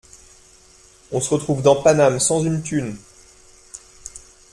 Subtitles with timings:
[1.11, 2.97] On se retrouve dans Paname sans une thune.